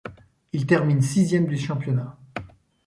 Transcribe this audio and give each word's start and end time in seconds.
Il 0.51 0.65
termine 0.65 1.03
sixième 1.03 1.45
du 1.45 1.59
championnat. 1.59 2.17